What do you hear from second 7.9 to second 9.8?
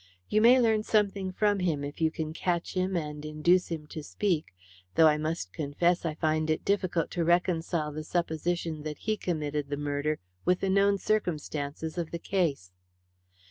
the supposition that he committed the